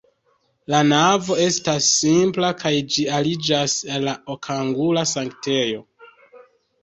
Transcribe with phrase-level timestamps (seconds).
[0.73, 5.85] La navo estas simpla kaj ĝi aliĝas al la okangula sanktejo.